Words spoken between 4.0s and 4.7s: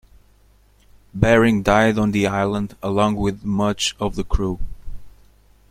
the crew.